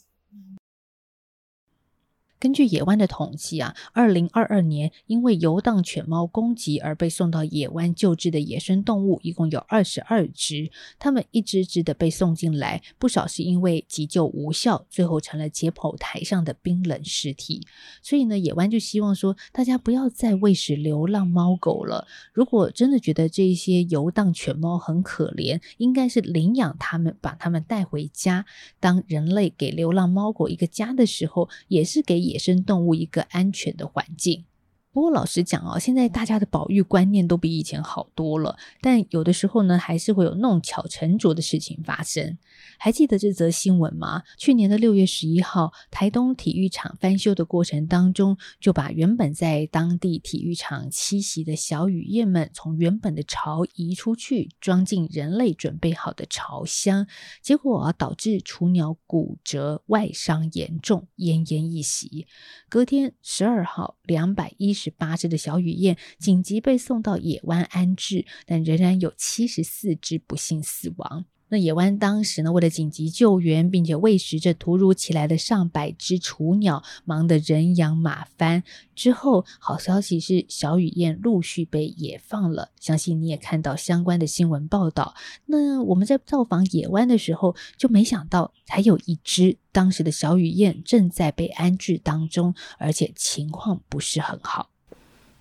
[2.40, 10.70] 根据野湾的统计啊，二零二二年因为游荡犬猫攻击而被送到野湾救治的野生动物，一共有二十二只。
[10.98, 17.66] 它们一只只的被送进来，不少是因为急救无效，最后成了解剖台上的冰冷尸体。
[18.02, 22.06] 所以呢，野湾就希望说，大家不要再喂食流浪猫狗了。
[22.32, 28.46] 如果真的觉得这些游荡犬猫很可怜，应该是领养它们，把它们带回家。
[28.78, 34.44] 当人类给流浪猫狗一个家的时候，也是给野生动物一个安全的环境。
[34.90, 42.36] 不过老实讲哦，现在大家的保育观念都比以前好多了，但有的时候呢，还是会有弄巧成拙的事情发生。
[42.78, 44.22] 还记得这则新闻吗？
[44.36, 57.06] 去年的六月十一号，台东体育场翻修的过程当中，就把原本在当地体育场栖息的小雨燕们从原本的巢移出去，装进人类准备好的巢箱，
[57.42, 62.26] 结果啊，导致雏鸟骨折，外伤严重，奄奄一息。
[62.68, 71.24] 隔天十二号，两百一十八只的小雨燕紧急被送到野湾安置，但仍然有七十四只不幸死亡。
[71.50, 78.62] 那野湾当时呢，为了紧急救援，并且喂食着突如其来的上百只雏鸟，忙得人仰马翻。
[78.94, 85.14] 之后，好消息是小雨燕陆续被野放了，相信你也看到相关的新闻报道。
[85.46, 94.68] 那我们在造访野湾的时候，就没想到还有一只当时的小雨燕正在被安置当中，而且情况不是很好。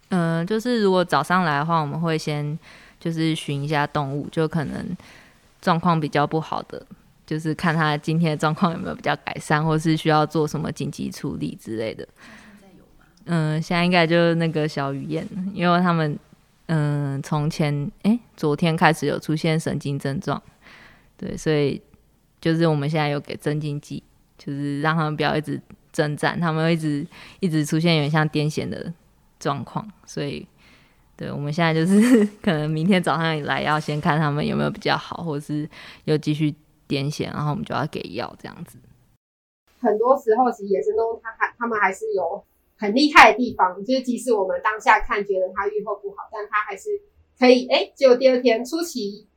[0.09, 2.57] 嗯、就是如果早上来的话，我们会先
[2.99, 4.95] 就是巡一下动物，就可能
[5.61, 6.85] 状况比较不好的，
[7.25, 12.07] 就是看他今天的状况有没有比较改善，或是需要做什么紧急处理之类的。
[13.25, 16.17] 嗯，现在应该就是那个小雨燕，因为他们
[16.67, 20.41] 嗯从前哎、昨天开始有出现神经症状，
[21.17, 21.81] 对，所以
[22.39, 24.01] 就是我们现在有给镇静剂，
[24.37, 27.05] 就是让他们不要一直征战，他们会一直
[27.41, 28.93] 一直出现有点像癫痫的
[29.39, 30.47] 状况，所以
[31.15, 35.69] 对我们现在就是 可能明天早上来要先看他们有没有比较好，或者是
[36.05, 36.51] 又继续
[36.87, 38.77] 癫痫，然后我们就要给药这样子。
[39.79, 42.43] 很多时候，其实野生动物它还他们还是有
[42.77, 46.89] 很厉害的地方，就是即使我们当下看觉得它愈后不好，但它还是
[47.39, 49.27] 可以，哎，结果第二天出奇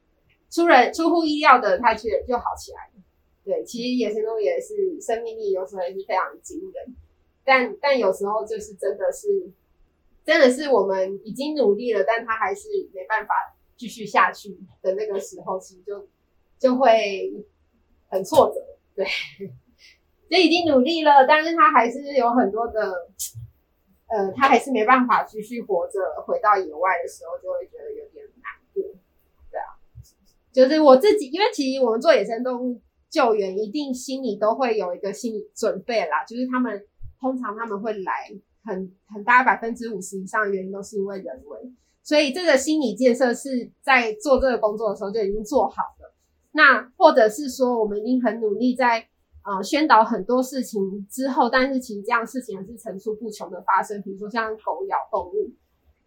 [0.51, 3.03] 出人出乎意料的，它却就好起来了。
[3.45, 6.95] 对，其实野生动物也是生命力有时候也是非常惊人，
[7.45, 9.51] 但但有时候就是真的是
[10.25, 13.35] 真的是我们已经努力了，但它还是没办法
[13.77, 16.09] 继续下去的那个时候，其实就
[16.59, 17.45] 就会
[18.09, 18.61] 很挫折，
[18.95, 19.07] 对。
[20.31, 23.09] 就已经努力了，但是他还是有很多的，
[24.07, 25.99] 呃，他还是没办法继续活着。
[26.25, 28.81] 回到野外的时候，就会觉得有点难过，
[29.51, 29.75] 对啊。
[30.53, 32.81] 就是我自己，因为其实我们做野生动物
[33.11, 36.25] 救援，一定心里都会有一个心理准备啦。
[36.25, 36.87] 就是他们
[37.19, 38.33] 通常他们会来，
[38.65, 46.15] 很很大百分之五十以上的原因都是因为人为，所以这个心理建设是在做这个工作的时候就已经做好了。
[46.53, 49.07] 那或者是说，我们已经很努力在。
[49.43, 55.51] 呃，宣导很多事情之后，但是其实这样事情还是层出不穷的发生，比如说像狗咬动物，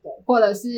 [0.03, 0.69] 对，或者是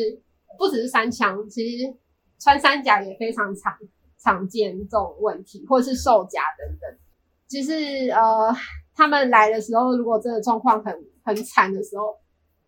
[0.57, 1.93] 不只是三枪，其实
[2.39, 3.73] 穿山甲也非常常
[4.17, 6.97] 常见这种问题，或者是兽夹等等。
[7.45, 8.49] 就是呃，
[8.95, 10.93] 他们来的时候，如果真的状况很
[11.25, 12.15] 很惨的时候，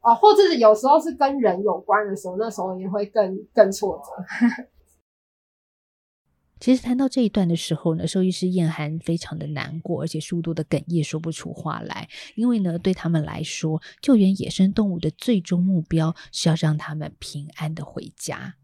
[0.02, 4.68] 哦、或者是有时候是跟人有关的时候，那时候也会更更挫折。
[6.60, 12.10] 其实谈到这一段的时候呢，兽医师燕涵非常的难过，而且数度的哽咽，说不出话来。
[12.36, 18.56] 因为呢，对他们来说，救援野生动物的最终目标是要让他们平安的回家。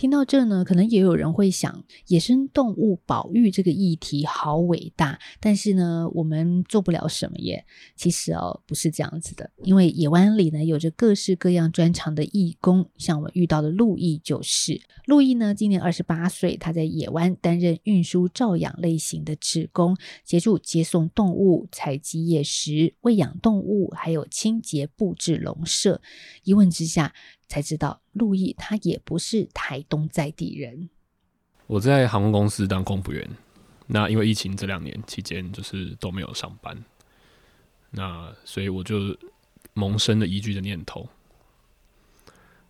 [0.00, 7.66] 听到这呢，可能也有人会想，野生动物保育这个议题好伟大，但是呢，我们做不了什么耶。
[7.96, 14.80] 其实哦，不是这样子的，因为野湾里呢有着各式各样专长的义工，像我们遇到的陆毅就是。
[15.04, 26.00] 陆毅呢，今年二十八岁，他在野湾担任运输照养类型的职工，协助接送动物、采集野食、喂养动物，还有清洁布置笼舍。
[26.44, 27.12] 一问之下，
[27.50, 30.88] 才知道陆毅他也不是台东在地人。
[31.66, 33.28] 我在航空公司当空服员，
[33.88, 36.76] 那因为疫情这两年期间就是都没有上班，
[37.90, 39.16] 那所以我就
[39.74, 41.08] 萌生了移居的念头，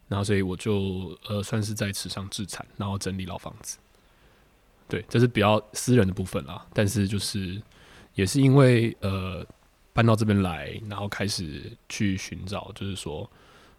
[0.09, 3.79] 然后所以我就呃算是在池上置产，然后整理老房子。
[4.89, 7.61] 对，这是比较私人的部分啦，但是就是
[8.15, 9.47] 也是因为呃
[9.93, 13.31] 搬到这边来，然后开始去寻找，就是说。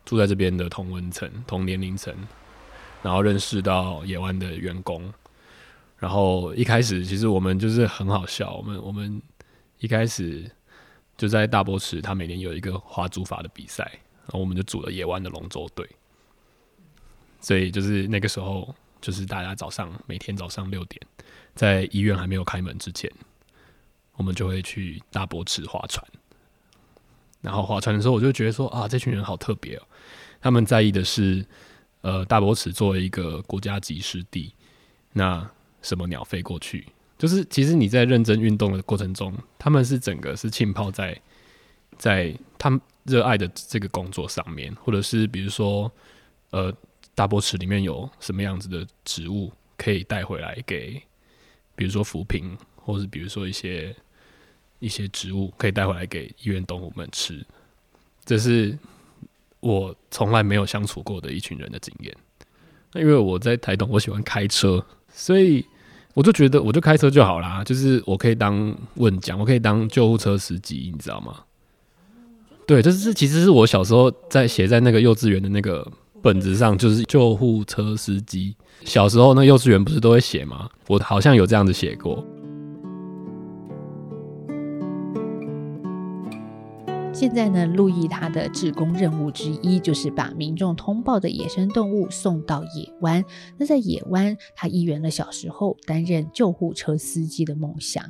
[0.06, 2.14] 住在这边的同温层、同年龄层，
[3.02, 5.14] 然后认识到野湾的员工，
[5.98, 9.22] 然后一开始其实我们就是很好笑，我们我们
[9.80, 10.50] 一开始
[11.18, 13.84] 就在大波池，他每年有一个划竹筏的比赛，
[14.24, 15.88] 然后我们就组了野湾的龙舟队，
[17.40, 21.00] 所以就是那个时候，就是大家早上每天早上六点，
[21.56, 23.12] 在医院还没有开门之前，
[24.14, 26.06] 我们就会去大波池划船。
[27.42, 29.84] 然后划船的时候，我就觉得说啊，这群人好特别哦。
[30.42, 31.46] 他们在意的是，
[32.02, 34.54] 呃，大伯池作为一个国家级湿地，
[35.14, 35.50] 那
[35.82, 36.88] 什么鸟飞过去，
[37.18, 41.20] 就是其实你在认真运动的过程中，他们是整个是浸泡在
[41.98, 45.92] 在他们热爱的这个工作上面，或者是比如说，
[46.50, 46.76] 呃，
[47.14, 51.02] 大波池里面有什么样子的植物可以带回来给，
[51.76, 53.96] 比如说扶贫，或是比如说一些
[54.80, 57.46] 一些植物可以带回来给医院动物们吃，
[58.26, 58.78] 这是
[59.62, 62.14] 我从来没有相处过的一群人的经验。
[62.94, 65.66] 那因为我在台东，我喜欢开车，所以
[66.14, 71.36] 我就觉得我就开车就好啦，就是我可以当问讲，我可以当救护车司机，你知道吗？
[72.68, 75.90] 对，这是其实是我小时候在写在那个幼稚园的那个
[76.22, 78.56] 本子上，就是救护车司机。
[78.84, 80.70] 小时候那幼稚园不是都会写吗？
[80.88, 82.26] 我好像有这样子写过。
[87.22, 93.24] 现在呢，路易他的志工任务之一就是把民众通报的野生动物送到野湾。
[93.60, 98.04] 那在野湾，他一圆了小时候担任救护车司机的梦想。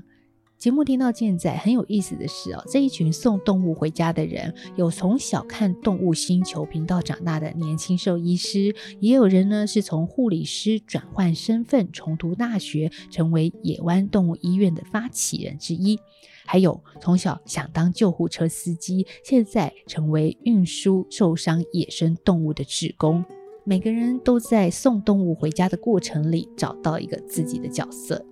[0.57, 15.99] 节目听到现在，很有意思的是哦，这一群送动物回家的人，有从小看动物星球频道长大的年轻兽医师，也有人呢是从护理师转换身份重读大学，成为野湾动物医院的发起人之一。
[16.52, 23.24] 还有从小想当救护车司机，现在成为运输受伤野生动物的职工。
[23.64, 28.26] 每个人都在送动物回家的过程里找到一个自己的角色。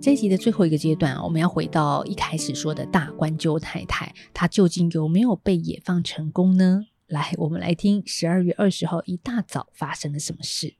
[0.00, 6.86] 这集的最后一个阶段，我们要回到一开始说的大关鸠太太，她究竟有没有被野放成功呢？
[7.08, 10.76] 来，我们来听十二月二十号一大早发生了什么事。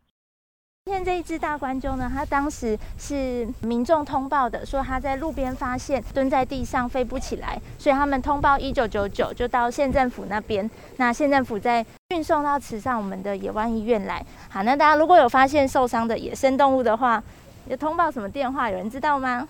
[0.89, 10.69] 今天这一只大关鸠呢，它当时是民众通报的，说它在路边发现蹲在地上飞不起来，所以他们通报一九九九，就到县政府那边。
[10.97, 14.25] 那县政府在运送到慈善我们的野湾医院来。
[14.49, 17.23] 好，那大家如果有发现受伤的野生动物的话，
[17.67, 18.71] 要通报什么电话？
[18.71, 19.47] 有人知道吗？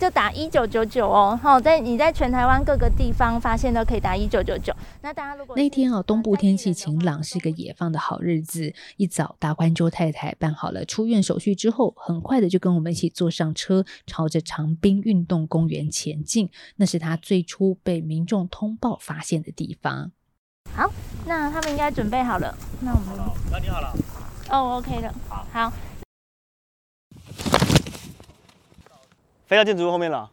[0.00, 1.38] 就打一九九九哦。
[1.42, 4.74] 好，在你在全台湾各个地方发现都可以打一九九九。
[5.00, 8.72] 那大家如果那天哦，东部天气晴朗，是个野放的好日子。
[8.96, 16.50] 一早，大关周太太办好了出院手续之后，很快的就跟我们一起坐上车，朝着长滨运动公园前进。
[16.76, 20.12] 那是他最初被民众通报发现的地方。
[20.74, 20.90] 好，
[21.26, 22.54] 那他们应该准备好了。
[22.80, 23.08] 那我们，
[23.50, 23.94] 那你好了。
[24.50, 25.14] 哦，OK 了。
[25.52, 25.72] 好。
[29.46, 30.30] 飞到建筑物后面了，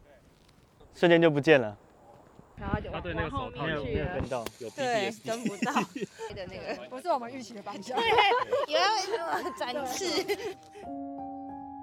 [0.94, 1.76] 瞬间就不见了。
[2.58, 7.98] 他对那个手套没有没有跟到，有对跟不到的那个， 不是我们预期的方向。
[7.98, 8.78] 对，有
[9.18, 10.24] 要展翅。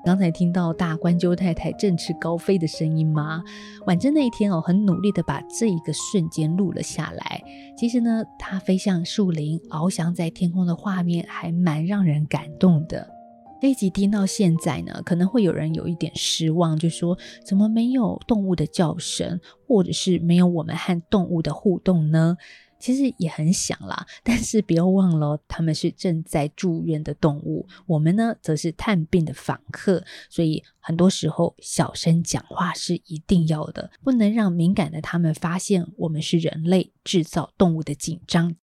[0.05, 3.43] 刚才听到大关鸠太太振翅高飞的声音吗？
[3.85, 7.43] 婉珍那一天哦，很努力的把这一个瞬间录了下来。
[7.77, 13.18] 其实呢，它飞向树林，翱翔在天空的画面，还蛮让人感动的。
[13.61, 19.37] 这一集听到现在呢，可能会有人有一点失望，就说怎么没有动物的叫声，
[19.67, 22.37] 或者是没有我们和动物的互动呢？
[22.79, 38.55] 其实也很想啦，但是不要忘了，他们是正在住院的动物，我们呢则是探病的访客，所以很多时候小声讲话是一定要的，不能让敏感的他们发现我们是人类，制造动物的紧张。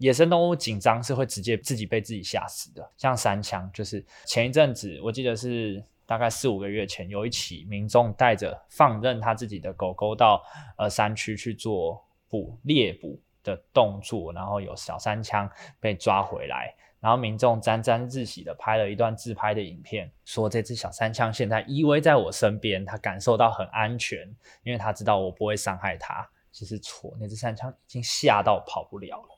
[0.00, 10.42] 野生动物紧张是会直接自己被自己吓死的，像三枪，就是前一阵子我记得是大概四五个月前，有一起民众带着放任他自己的狗狗到
[10.78, 15.46] 呃山区去做捕猎捕的动作，然后有小三枪
[15.78, 24.26] 被抓回来，然后民众沾沾自喜的拍了一段自拍的影片，说这只小三枪现在依偎在我身边，他感受到很安全，
[24.62, 26.26] 因为他知道我不会伤害他。
[26.50, 29.28] 其实错，那只三枪已经吓到跑不了了。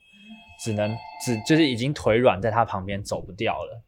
[0.62, 3.82] 只能只就是已经腿软，在他旁边走不掉了，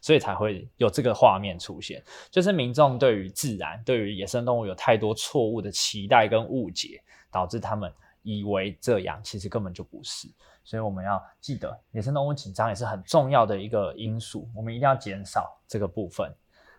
[0.00, 2.04] 所以才会有这个画面出现。
[2.30, 7.90] 就是民众对于自然、对于野生动物有太多错误的期待跟误解，导致他们
[8.22, 10.28] 以为这样，其实根本就不是。
[10.64, 16.30] 所以我们要记得，野生动物紧张也是很重要的一个因素，我们一定要减少这个部分。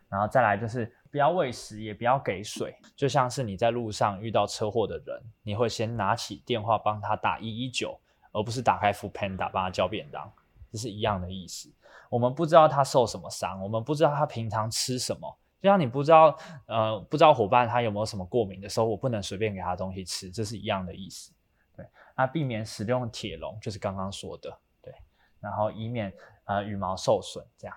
[0.07, 2.75] 然后再来就是不要喂食，也不要给水。
[2.95, 7.99] 就像是你在路上遇到车祸的人，你会先拿起电话帮他打一一九。
[8.33, 10.29] 而不是打开 Food Panda 帮他叫便当，
[10.69, 11.71] 这是一样的意思。
[12.09, 21.31] 我们不知道他受什么伤，我们不知道他平常吃什么，就像你不知道，呃，不知道伙伴他有没有什么过敏的时候，我不能随便给他东西吃，这是一样的意思。
[21.75, 24.93] 对，那避免使用铁笼，就是刚刚说的，对，
[25.39, 26.13] 然后以免
[26.43, 27.75] 呃羽毛受损，这样。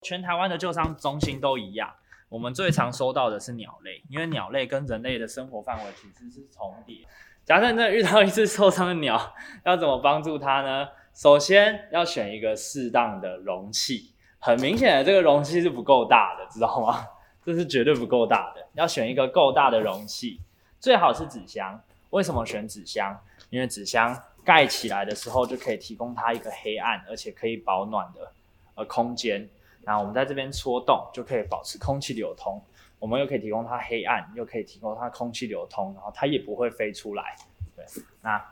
[0.00, 1.92] 全台湾的救伤中心都一样，
[2.28, 7.06] 我们最常收到的是鸟类，因为鸟类跟人类的生活范围其实是重叠。
[7.48, 9.34] 假设真的遇到一只受伤的鸟，
[9.64, 10.86] 要怎么帮助它呢？
[11.14, 17.06] 首先要选一个适当的容器，很明显的这个容器是不够大的，知道吗？
[17.46, 20.38] 这是绝对不够大的，要选一个够大的容器，
[20.78, 21.80] 最好是纸箱。
[22.10, 23.18] 为什么选纸箱？
[23.48, 28.30] 因为纸箱盖起来的时候就可以提供它一个黑暗而且可以保暖的
[28.74, 29.48] 呃空间。
[29.84, 32.60] 然后我们在这边戳洞，就可以保持空气流通。
[32.98, 37.36] 我们又可以提供它黑暗，又可以提供它空气流通，然后它也不会飞出来。
[37.76, 37.84] 对，
[38.22, 38.44] 那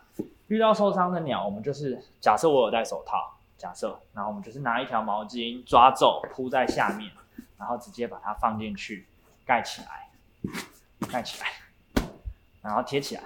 [0.47, 7.11] 遇到受伤的鸟，我们就是假设我有戴手套，假设，然后我们就是拿一条毛巾抓皱铺在下面，
[7.59, 9.07] 然后直接把它放进去
[9.45, 10.09] 盖起来，
[11.11, 11.49] 盖起来，
[12.63, 13.23] 然后贴起来，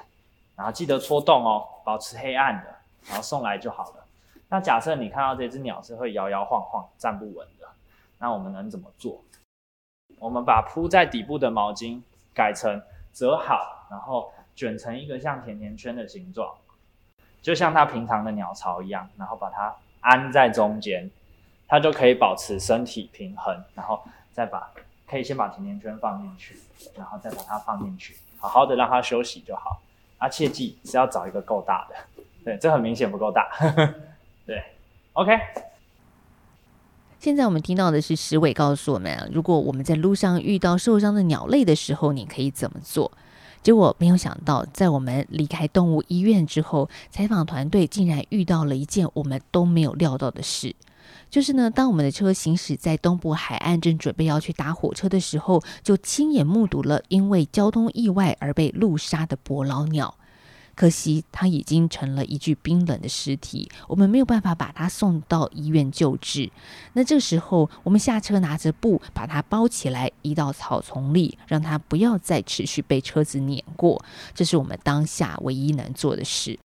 [0.57, 2.77] 然后记得戳洞哦，保持黑暗的，
[3.09, 4.07] 然后送来就好了。
[4.49, 7.69] 那假设你看到这只鸟是会摇摇晃晃、站不稳的，
[8.19, 9.23] 那我们能怎么做？
[10.21, 12.01] 我们把铺在底部的毛巾
[12.33, 12.81] 改成
[13.13, 16.55] 折好，然后卷成一个像甜甜圈的形状，
[17.43, 21.11] 就像它平常的鸟巢一样，然后把它安在中间，
[21.67, 24.01] 它就可以保持身体平衡，然后
[24.33, 24.71] 再把
[25.09, 26.57] 可以先把甜甜圈放进去，
[26.95, 29.81] 然后再把它放进去，好好的让它休息就好。
[30.19, 31.97] 啊，切记是要找一个够大的，
[32.45, 33.51] 对，这很明显不够大，
[34.45, 34.63] 对
[35.15, 35.33] ，OK。
[37.21, 43.13] 现在我们听到的是石伟告诉我们，如果我们在路上遇到受伤的鸟类的时候，你可以怎么做？
[43.63, 50.75] 结果没有想到，在我们离开动物医院之后，采访团队竟然遇到了一件我们都没有料到的事，
[51.29, 60.15] 就是呢，当我们的车行驶在东部海岸，正准备要去搭火车的时候，就亲眼目睹了因为交通意外而被路杀的伯劳鸟。
[60.75, 66.51] 可惜，他已经成了一具冰冷的尸体，我们没有办法把他送到医院救治。
[66.95, 74.03] 那这时候，我们下车拿着布把他包起来，移到草丛里，让他不要再持续被车子碾过。
[74.35, 76.59] 这是我们当下唯一能做的事。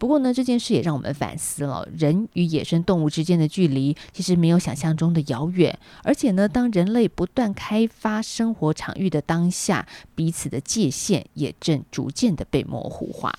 [0.00, 5.78] 不过呢，这件事也让我们反思了，人与野生动物之间的距离其实没有想象中的遥远。
[6.02, 13.30] 而且呢，当人类不断开发生活场域的当下，彼此的界限也正逐渐的被模糊化。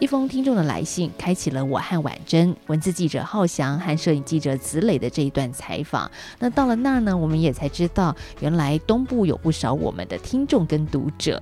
[0.00, 6.10] 一封听众的来信，开启了我和婉珍、文字记者浩翔和摄影记者子磊的这一段采访。
[6.40, 11.40] 那到了那儿呢，我们也才知道，原来东部有不少我们的听众跟读者。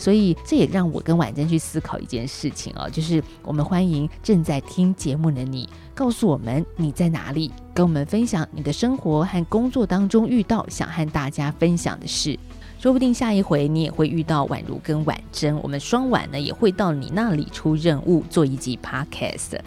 [0.00, 12.38] 所以这也让我跟婉珍去思考一件事情哦，就是我们欢迎正在听节目的你，告诉我们你在哪里，跟我们分享你的生活和工作当中遇到想和大家分享的事。
[12.78, 19.58] 说不定下一回你也会遇到宛如跟婉珍，我们双婉呢也会到你那里出任务，做一集 podcast。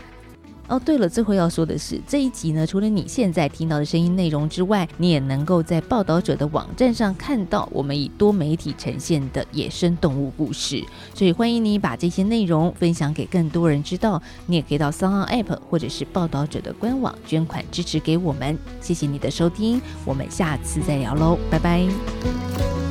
[0.69, 10.83] 哦，对了，最后要说的是，这一集呢，除了你现在听到的声音内容之外，你也能够在报道者的网站上看到我们以多媒体呈现的野生动物故事。
[11.13, 14.21] 所以欢迎你把这些内容分享给更多人知道。
[14.45, 18.57] 你也可以到 s o n App 或者是报道者的官网捐款支持给我们。
[18.81, 22.82] 谢谢你的收听，我们下次再聊喽，拜拜。